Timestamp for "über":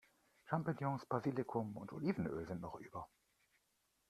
2.79-3.07